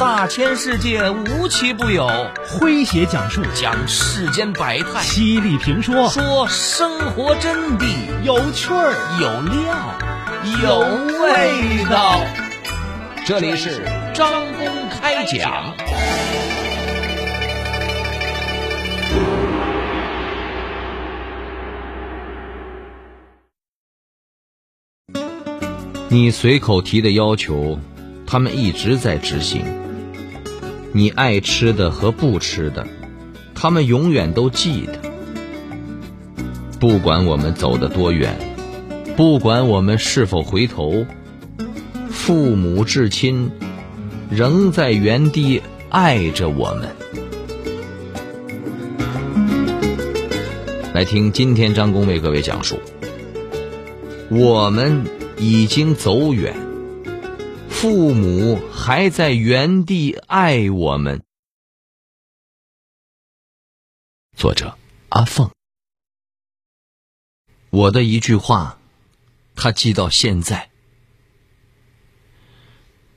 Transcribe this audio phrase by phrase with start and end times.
[0.00, 2.08] 大千世界无奇不有，
[2.48, 3.42] 诙谐讲述。
[3.54, 6.08] 讲世间百态，犀利评说。
[6.08, 7.84] 说生活真谛，
[8.24, 8.94] 有趣儿。
[9.20, 9.76] 有料，
[10.62, 10.78] 有
[11.22, 12.18] 味道。
[13.26, 13.84] 这里是
[14.14, 15.76] 张公开讲。
[26.08, 27.78] 你随口提的要求，
[28.26, 29.62] 他们一直在执行。
[30.92, 32.86] 你爱吃的和不吃的，
[33.54, 34.98] 他们永远都记得。
[36.80, 38.34] 不管我们走得多远，
[39.16, 41.06] 不管我们是否回头，
[42.08, 43.50] 父母至亲
[44.30, 46.88] 仍在原地爱着我们。
[50.92, 52.80] 来听今天张工为各位讲述，
[54.28, 55.04] 我们
[55.38, 56.59] 已经走远。
[57.80, 61.24] 父母还在原地爱我们。
[64.36, 64.76] 作者
[65.08, 65.50] 阿凤，
[67.70, 68.78] 我的一句话，
[69.54, 70.68] 他记到现在。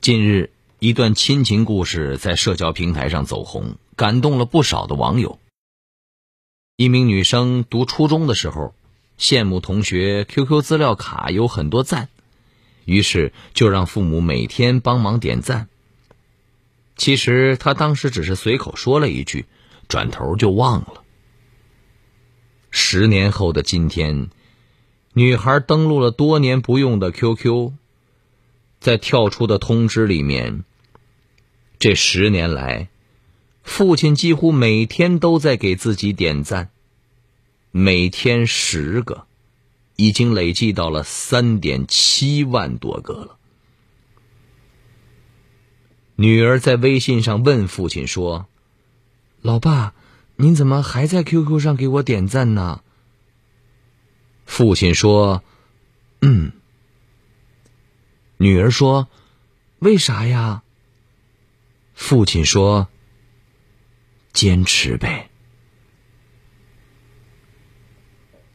[0.00, 5.38] 近日，一段亲情故事在社交平台上走红，感动了不少的网友。
[6.76, 8.74] 一名女生读初中的时候，
[9.18, 12.08] 羡慕同学 QQ 资料卡有很多赞。
[12.84, 15.68] 于是就让父母每天帮忙点赞。
[16.96, 19.46] 其实他当时只是随口说了一句，
[19.88, 21.02] 转头就忘了。
[22.70, 24.30] 十年后的今天，
[25.12, 27.72] 女孩登录了多年不用的 QQ，
[28.80, 30.64] 在跳出的通知里面，
[31.78, 32.88] 这十年来，
[33.62, 36.70] 父亲几乎每天都在给自己点赞，
[37.70, 39.26] 每天十个。
[39.96, 43.38] 已经累计到了三点七万多个了。
[46.16, 48.46] 女儿在微信上问父亲说
[49.42, 49.94] ：“老爸，
[50.36, 52.82] 您怎么还在 QQ 上给我点赞呢？”
[54.46, 55.42] 父亲说
[56.22, 56.52] ：“嗯。”
[58.38, 59.08] 女儿说
[59.80, 60.62] ：“为啥呀？”
[61.94, 62.88] 父亲说
[64.32, 65.30] ：“坚持呗。”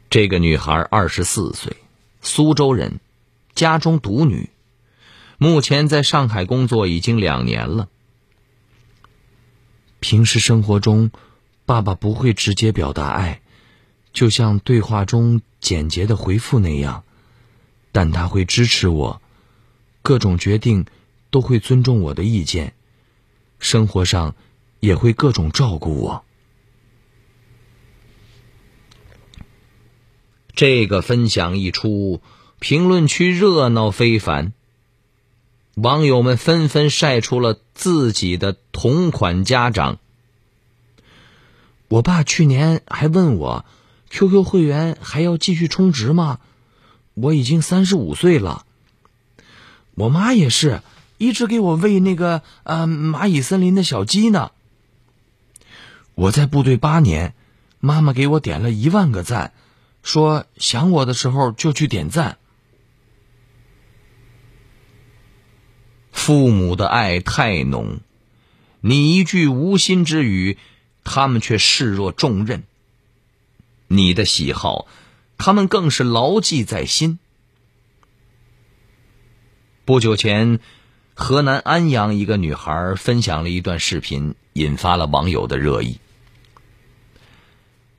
[0.09, 1.77] 这个女孩二十四岁，
[2.19, 2.99] 苏州人，
[3.53, 4.49] 家中独女，
[5.37, 7.89] 目前在上海工作已经两年了。
[9.99, 11.11] 平时生活中，
[11.67, 13.41] 爸爸不会直接表达爱，
[14.11, 17.03] 就像对话中简洁的回复那样，
[17.91, 19.21] 但他会支持我，
[20.01, 20.87] 各种决定
[21.29, 22.73] 都会尊重我的意见，
[23.59, 24.33] 生活上
[24.79, 26.25] 也会各种照顾我。
[30.59, 32.21] 这个分享一出，
[32.59, 34.51] 评论区热闹非凡。
[35.75, 39.99] 网友们纷纷晒出了自己的同款家长。
[41.87, 43.63] 我爸去年还问我
[44.09, 46.41] ，QQ 会员还要继续充值吗？
[47.13, 48.65] 我已经三十五岁了。
[49.95, 50.81] 我妈也是
[51.17, 54.51] 一直给我喂那个呃蚂蚁森林的小鸡呢。
[56.15, 57.33] 我在部队八年，
[57.79, 59.53] 妈妈给我点了一万个赞。
[60.01, 62.37] 说想我的时候就去点赞。
[66.11, 68.01] 父母的爱太浓，
[68.81, 70.57] 你一句无心之语，
[71.03, 72.63] 他们却视若重任。
[73.87, 74.87] 你的喜好，
[75.37, 77.17] 他们更是牢记在心。
[79.85, 80.59] 不久前，
[81.15, 85.99] 河南安阳一个女孩分享了一段视频，引发了网友的热议。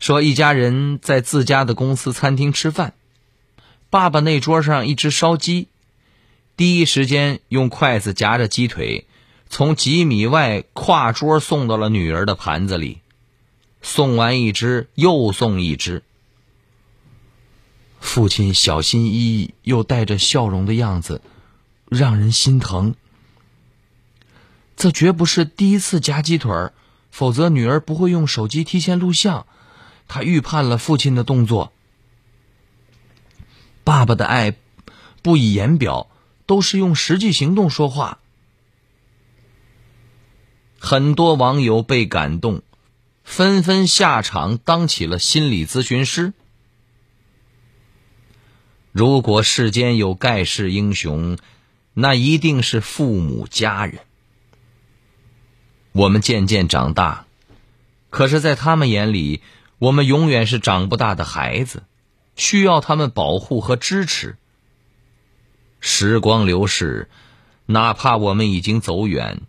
[0.00, 2.94] 说一家人在自家的公司餐厅吃饭，
[3.90, 5.68] 爸爸那桌上一只烧鸡，
[6.56, 9.06] 第一时间用筷子夹着鸡腿，
[9.50, 13.00] 从几米外跨桌送到了女儿的盘子里，
[13.82, 16.02] 送完一只又送一只。
[18.00, 21.20] 父亲小心翼翼又带着笑容的样子，
[21.90, 22.94] 让人心疼。
[24.76, 26.72] 这绝不是第一次夹鸡腿儿，
[27.10, 29.46] 否则女儿不会用手机提前录像。
[30.12, 31.72] 他预判了父亲的动作。
[33.84, 34.56] 爸爸的爱
[35.22, 36.08] 不以言表，
[36.46, 38.18] 都是用实际行动说话。
[40.80, 42.62] 很多网友被感动，
[43.22, 46.32] 纷纷下场当起了心理咨询师。
[48.90, 51.38] 如果世间有盖世英雄，
[51.94, 54.00] 那一定是父母家人。
[55.92, 57.26] 我们渐渐长大，
[58.10, 59.40] 可是，在他们眼里。
[59.80, 61.84] 我们永远是长不大的孩子，
[62.36, 64.36] 需要他们保护和支持。
[65.80, 67.08] 时光流逝，
[67.64, 69.40] 哪怕我们已经走远，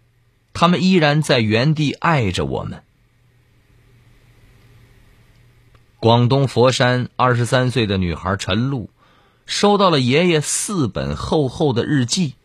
[0.53, 2.81] 他们依然在原地爱着我们。
[5.99, 8.89] 广东佛山二十三岁的女孩陈露，
[9.45, 12.35] 收到了爷爷四本厚厚的日记。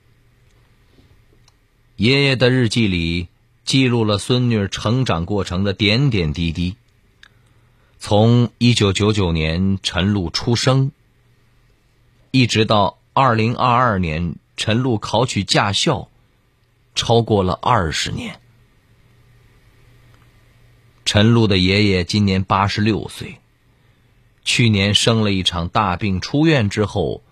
[1.94, 3.28] 爷爷的日记里
[3.64, 6.74] 记录了孙女成长过程的点点滴滴。
[7.98, 10.92] 从一九九九年陈露出生，
[12.30, 16.08] 一直到二零二二年陈露考取驾校，
[16.94, 18.40] 超过了二十年。
[21.04, 23.38] 陈露的爷爷今年八十六岁。
[24.44, 27.22] 去年生了一场大病，出院之后，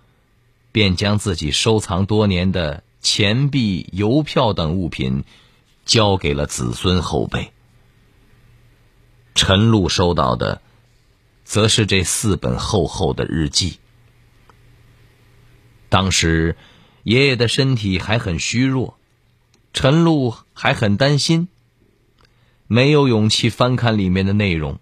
[0.72, 5.22] 便将自己收藏多年的钱币、邮票等物品
[5.84, 7.52] 交给了子孙后辈。
[9.34, 10.62] 陈露收到的，
[11.44, 13.78] 则是这四本厚厚的日记。
[15.88, 16.56] 当时，
[17.02, 18.96] 爷爷的身体还很虚弱，
[19.72, 21.48] 陈露还很担心，
[22.66, 24.78] 没有勇气翻看里面的内容。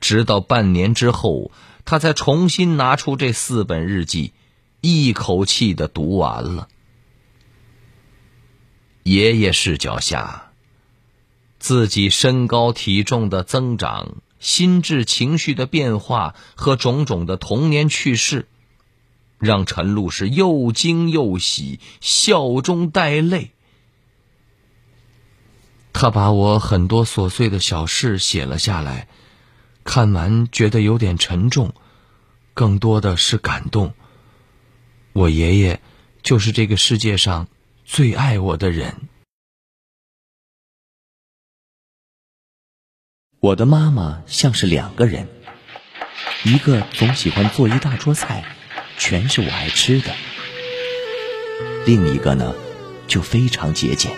[0.00, 1.50] 直到半年之后，
[1.84, 4.32] 他才重新拿出这四本日记，
[4.80, 6.68] 一口气的读完了。
[9.02, 10.45] 爷爷视角下，
[11.58, 18.46] 自己身高体重的增长、心智情绪的变化和种种的童年趣事，
[19.38, 23.52] 让陈露是又惊又喜，笑中带泪。
[25.92, 29.08] 他把我很多琐碎的小事写了下来。
[29.82, 31.72] 看完觉得有点沉重，
[32.54, 33.94] 更多的是感动。
[35.12, 35.80] 我爷爷
[36.24, 37.46] 就是这个世界上
[37.84, 39.08] 最爱我的人。
[43.46, 45.28] 我的妈妈像是两个人，
[46.42, 48.42] 一个总喜欢做一大桌菜，
[48.98, 50.10] 全是我爱吃的；
[51.84, 52.52] 另一个呢，
[53.06, 54.10] 就非常节俭，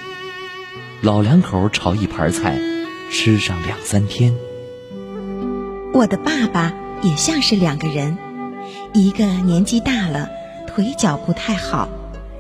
[1.03, 2.59] 老两口炒一盘菜，
[3.13, 4.35] 吃上两三天。
[5.93, 6.73] 我的爸爸
[7.03, 8.17] 也像是两个人，
[8.95, 10.31] 一个年纪大了，
[10.67, 11.87] 腿脚不太好，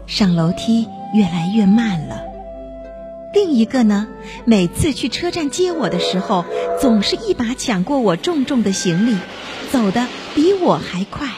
[0.06, 2.22] 上楼梯越来越慢了；
[3.34, 4.08] 另一个呢，
[4.44, 6.44] 每次去车站接我的时候，
[6.80, 9.16] 总是一把抢过我重重的行李，
[9.70, 11.28] 走得比我还快。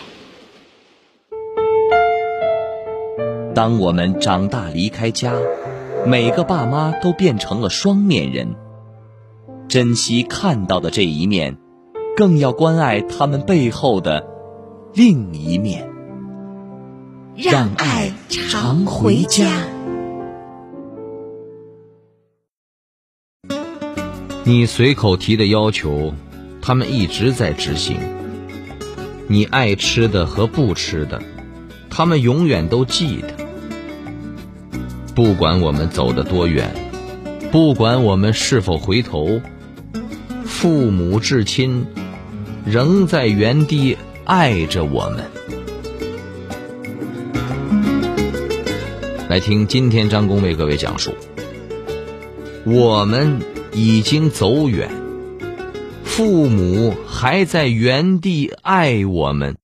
[3.55, 5.35] 当我们长大离开家，
[6.07, 8.55] 每个爸妈都变成了双面人，
[9.69, 11.57] 珍惜看到的这一面。
[12.17, 14.27] 更要关爱他们背后的
[14.93, 15.89] 另一面，
[17.35, 19.47] 让爱常回家。
[24.51, 26.13] 你随口提的要求，
[26.61, 28.01] 他们一直在执行。
[29.29, 31.23] 你爱吃的和不吃的，
[31.89, 33.29] 他们永远都记得。
[35.15, 36.75] 不管我们走得多远，
[37.53, 39.41] 不管我们是否回头，
[40.45, 41.87] 父母至亲。
[42.67, 45.25] 仍在原地爱着我们。
[49.29, 51.13] 来听今天张工为各位讲述：
[52.65, 53.41] 我们
[53.73, 54.91] 已经走远，
[56.05, 59.57] 父母还在原地爱我们。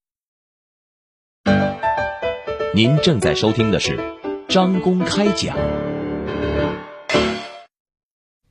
[2.73, 3.99] 您正在收听的是
[4.47, 5.57] 张公开讲，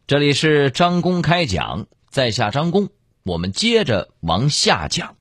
[0.07, 2.91] 这里是张公开讲，在下张公。
[3.23, 5.17] 我们接着往下讲，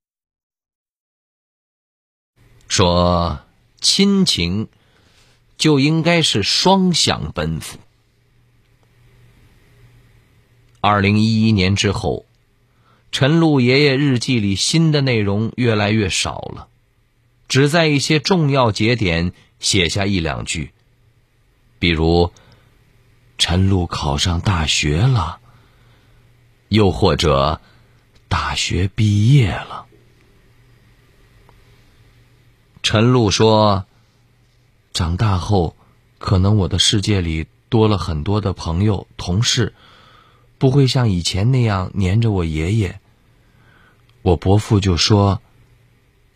[2.67, 3.39] 说
[3.79, 4.67] 亲情
[5.57, 7.79] 就应该是双向奔赴。
[10.85, 12.27] 二零一一年之后，
[13.11, 16.67] 陈露爷爷日记里新的内容越来越少了，
[17.47, 20.73] 只在一些重要节点写下一两句，
[21.79, 22.31] 比如
[23.39, 25.39] 陈露考上大学了，
[26.69, 27.59] 又或者。
[28.27, 29.85] 大学毕业了，
[32.83, 33.85] 陈露说
[34.91, 35.77] ：“长大后，
[36.17, 39.73] 可能我的世界里多了很多的朋友、同事，
[40.57, 43.00] 不会像以前那样黏着我爷爷。”
[44.21, 45.41] 我伯父就说：“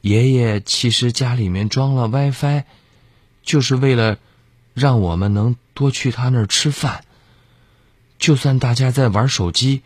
[0.01, 2.63] 爷爷其实家里面装了 WiFi，
[3.43, 4.17] 就是为了
[4.73, 7.03] 让我们能多去他那儿吃饭。
[8.17, 9.81] 就算大家在玩手机。”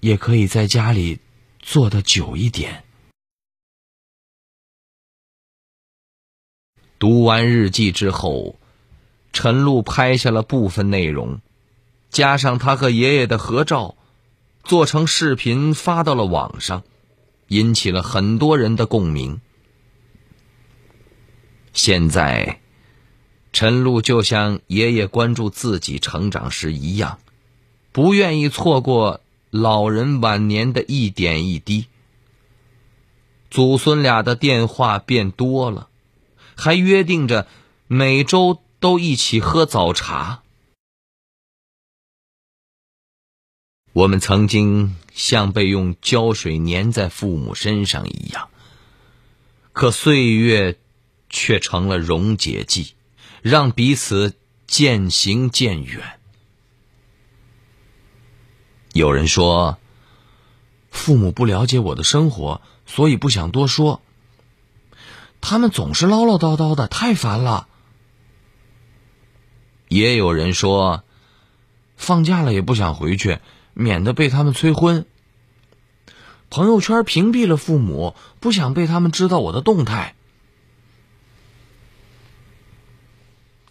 [0.00, 1.18] 也可以在家里
[1.58, 2.84] 坐的久一点。
[6.98, 8.56] 读完日记之后，
[9.32, 11.40] 陈露拍下了部分内容，
[12.10, 13.94] 加上他和爷爷的合照，
[14.64, 16.82] 做成视频发到了网上，
[17.48, 19.40] 引起了很多人的共鸣。
[21.72, 22.60] 现在，
[23.52, 27.18] 陈露就像爷爷关注自己成长时一样，
[27.92, 29.20] 不愿意错过
[29.50, 31.86] 老人晚年的一点一滴。
[33.50, 35.88] 祖孙俩的电话变多了，
[36.54, 37.46] 还约定着
[37.86, 40.42] 每周都一起喝早茶。
[43.96, 48.50] 我们曾经像被用胶水粘在父母身上一样，
[49.72, 50.78] 可岁月
[51.30, 52.92] 却成了溶解剂，
[53.40, 54.34] 让彼此
[54.66, 56.20] 渐行渐远。
[58.92, 59.78] 有人说，
[60.90, 64.02] 父母不了解我的生活，所以不想多说。
[65.40, 67.66] 他们总是唠唠叨叨的，太烦了。
[69.88, 71.02] 也有人说，
[71.96, 73.38] 放假了也不想回去。
[73.78, 75.04] 免得被他们催婚。
[76.48, 80.14] 朋友圈屏蔽了父母，不想被他们知道我的动态。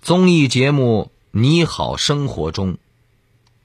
[0.04, 2.78] 综艺节目《你好生活》中，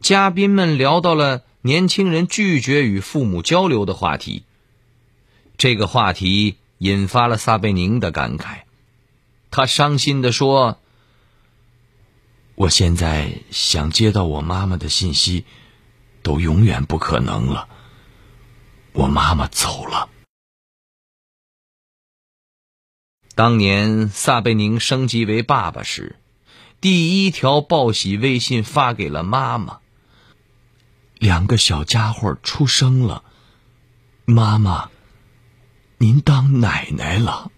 [0.01, 4.45] 嘉宾们聊到了年轻人拒绝与父母交流的话题。
[5.59, 8.61] 这个话题引发了撒贝宁的感慨，
[9.51, 10.79] 他伤心的说
[12.57, 15.45] ：“我现在想接到我妈妈的信息。”
[16.23, 17.69] 都永远不可能了。
[18.93, 20.09] 我妈妈走了。
[23.35, 26.17] 当年撒贝宁升级为爸爸时，
[26.81, 29.81] 第一条报喜微信发给了妈妈。
[31.15, 33.25] 两个小家伙出生了，
[34.25, 34.91] 妈妈，
[35.99, 37.51] 您当奶奶了。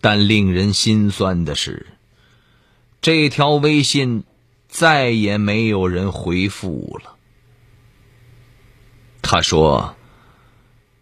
[0.00, 1.98] 但令人心酸的是，
[3.00, 4.24] 这条微信。
[4.72, 7.16] 再也没有人回复了。
[9.20, 9.96] 他说：“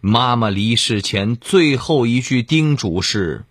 [0.03, 3.45] 妈妈离世前最后一句叮嘱是：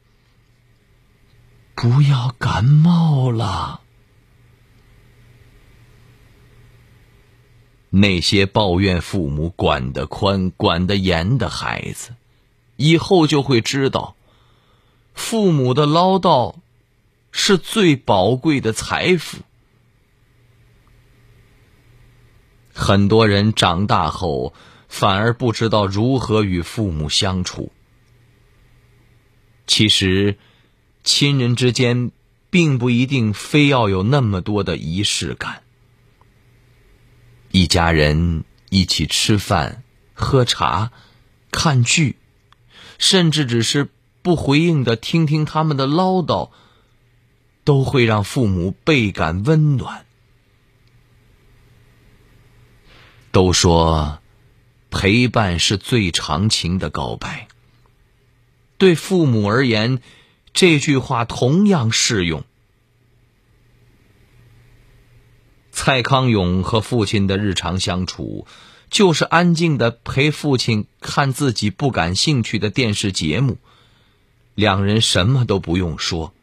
[1.74, 3.80] 不要感冒了。”
[7.90, 12.14] 那些抱怨父母管得宽、管得严的孩子，
[12.76, 14.18] 以后就会知道，
[15.14, 16.56] 父母的唠叨
[17.32, 19.38] 是最宝贵的财富。
[22.80, 24.54] 很多人长大后
[24.88, 27.74] 反而不知道如何与父母相处。
[29.68, 30.38] 其实，
[31.04, 32.12] 亲人之间
[32.50, 35.62] 并不一定非要有那么多的仪式感。
[37.52, 39.84] 一家人一起吃饭、
[40.14, 40.92] 喝茶、
[41.52, 42.16] 看剧，
[42.98, 43.90] 甚至只是
[44.22, 46.50] 不回应的听听他们的唠叨，
[47.66, 50.06] 都会让父母倍感温暖。
[53.32, 54.20] 都说，
[54.90, 57.48] 陪伴是最长情的告白。
[58.78, 60.02] 对父母而言，
[60.54, 62.44] 这句话同样适用。
[65.72, 68.48] 蔡康永和父亲的日常相处，
[68.90, 73.58] 就是安静的陪父亲看自己不感兴趣的电视节目，
[74.56, 76.34] 两人什么都不用说，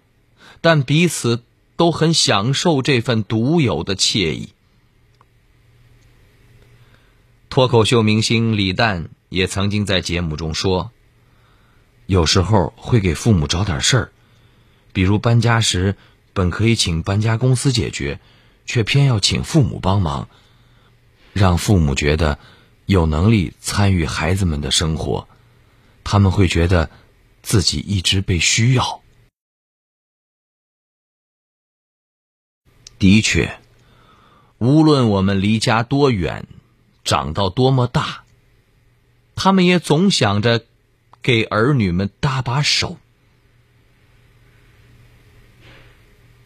[0.60, 1.42] 但彼此
[1.76, 4.50] 都很享受这份独有的惬意。
[7.56, 10.92] 脱口秀明星李诞也曾经在节目中说
[12.04, 14.12] ：“有时候会给父母找点事儿，
[14.92, 15.96] 比如搬家时，
[16.34, 18.20] 本可以请搬家公司解决，
[18.66, 20.28] 却偏要请父母帮忙，
[21.32, 22.38] 让父母觉得
[22.84, 25.26] 有能力参与孩子们的生活，
[26.04, 26.90] 他们会觉得
[27.40, 29.00] 自己一直被需要。”
[32.98, 33.58] 的确，
[34.58, 36.46] 无论我们离家多远。
[37.06, 38.24] 长到多么大，
[39.36, 40.64] 他们也总想着
[41.22, 42.98] 给儿女们搭把手。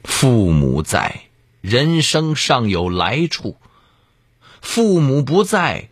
[0.04, 1.22] 父母在，
[1.62, 3.56] 人生尚有来处；
[4.60, 5.88] 父母不在，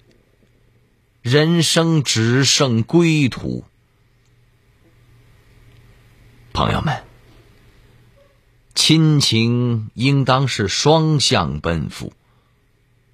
[1.22, 3.64] 人生只剩归途。
[6.52, 7.04] 朋友们，
[8.74, 12.12] 亲情应当是双向奔赴。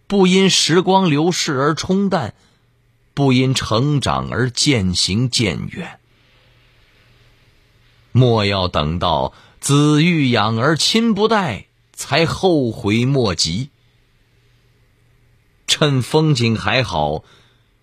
[0.06, 2.34] 不因时光流逝而冲淡，
[3.14, 5.98] 不因成长而渐行渐远。
[8.12, 13.70] 莫要等到子欲养而亲不待，才后悔莫及。
[15.66, 17.24] 趁风景还好，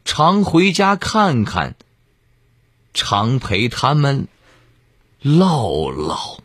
[0.05, 1.75] 常回家看看，
[2.93, 4.27] 常陪他们
[5.21, 6.39] 唠唠。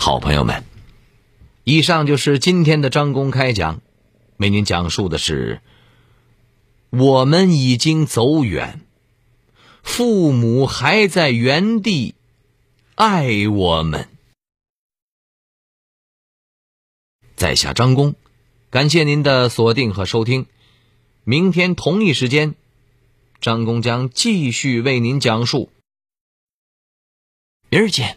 [0.00, 0.64] 好朋友们，
[1.64, 3.82] 以上就是今天的张公开讲，
[4.36, 5.60] 为您讲述的是：
[6.90, 8.80] 我们已经走远，
[9.82, 12.14] 父母还在原地
[12.94, 14.08] 爱我们。
[17.34, 18.14] 在下张工，
[18.70, 20.46] 感谢您的锁定和收听。
[21.24, 22.54] 明天同一时间，
[23.40, 25.72] 张工将继续为您讲述。
[27.68, 28.16] 明儿见。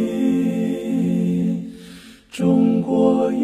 [2.31, 3.43] 中国音，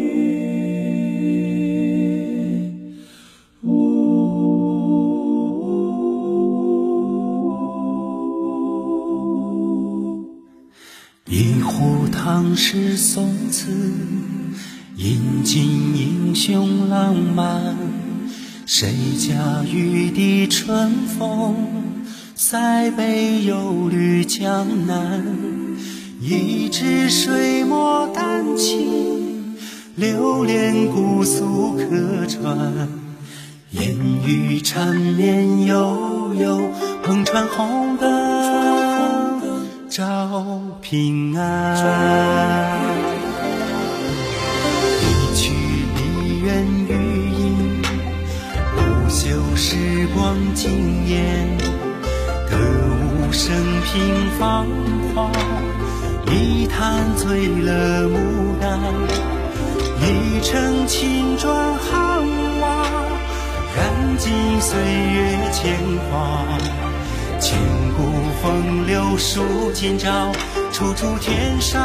[3.62, 4.08] 呜。
[11.26, 13.70] 一壶唐诗宋词，
[14.96, 15.62] 饮尽
[15.94, 17.76] 英雄浪漫。
[18.64, 21.54] 谁家玉笛春风？
[22.34, 25.22] 塞北又绿江南，
[26.30, 29.56] 一支水墨丹青，
[29.96, 32.86] 流连姑苏客船。
[33.70, 36.70] 烟雨缠绵悠悠，
[37.02, 39.40] 篷船红灯
[39.88, 42.78] 照平安。
[45.00, 45.54] 一曲
[45.96, 46.92] 梨园余
[47.40, 47.82] 音，
[48.76, 51.48] 不朽时光惊艳。
[52.50, 52.56] 歌
[53.00, 54.66] 舞升平芳
[55.14, 55.30] 华，
[56.30, 58.78] 一坛醉了牡丹，
[60.00, 62.22] 一程青砖汉
[62.60, 62.84] 瓦，
[63.74, 65.78] 燃尽岁月铅
[66.10, 66.44] 华。
[67.40, 67.58] 千
[67.96, 68.02] 古
[68.42, 70.30] 风流数今朝，
[70.70, 71.80] 处处天上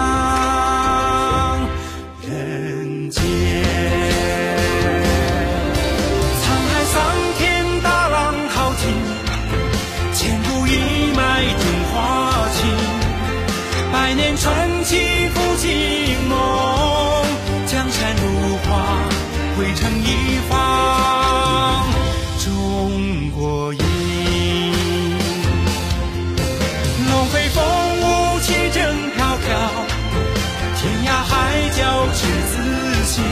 [33.13, 33.23] 心，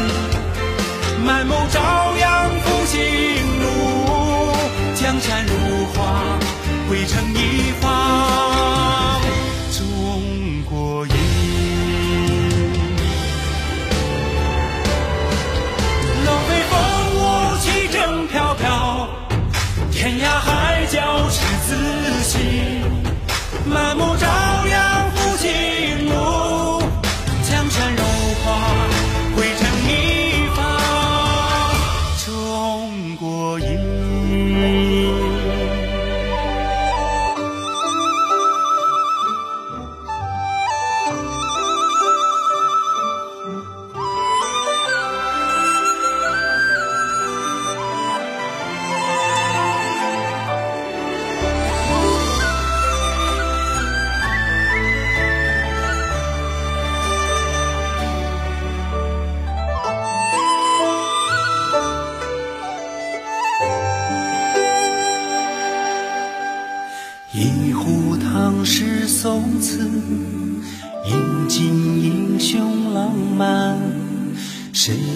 [1.26, 2.21] 满目朝阳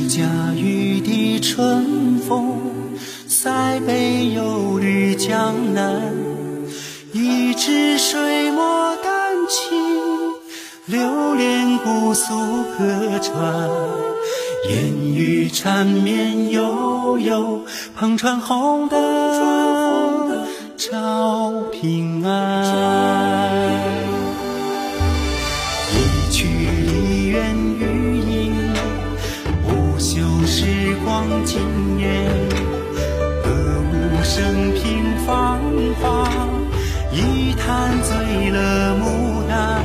[0.07, 0.23] 家
[0.55, 2.59] 玉笛春风？
[3.27, 6.01] 塞北又绿江南。
[7.11, 10.33] 一纸水墨丹青，
[10.85, 12.33] 流连姑苏
[12.77, 13.69] 客船。
[14.69, 17.61] 烟雨缠绵悠悠，
[17.99, 20.45] 篷船红灯
[20.75, 23.24] 照平安。
[31.45, 32.25] 时光惊艳。
[33.43, 33.49] 歌
[33.91, 35.61] 舞升平芳
[36.01, 36.27] 华，
[37.11, 39.81] 一坛醉了牡丹，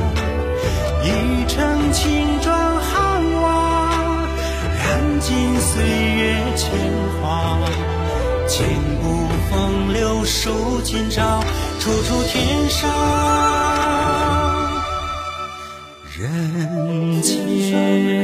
[1.03, 4.27] 一城青砖汉瓦，
[4.77, 6.71] 燃尽岁月铅
[7.21, 7.57] 华。
[8.47, 8.67] 千
[9.01, 11.41] 古风流数今朝，
[11.79, 12.89] 处处天上
[16.17, 18.20] 人间。